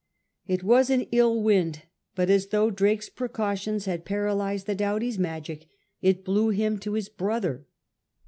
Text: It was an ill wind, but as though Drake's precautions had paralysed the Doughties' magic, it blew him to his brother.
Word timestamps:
It 0.47 0.63
was 0.63 0.89
an 0.89 1.05
ill 1.11 1.43
wind, 1.43 1.83
but 2.15 2.27
as 2.27 2.47
though 2.47 2.71
Drake's 2.71 3.07
precautions 3.07 3.85
had 3.85 4.03
paralysed 4.03 4.65
the 4.65 4.73
Doughties' 4.75 5.19
magic, 5.19 5.67
it 6.01 6.25
blew 6.25 6.49
him 6.49 6.79
to 6.79 6.93
his 6.93 7.07
brother. 7.07 7.67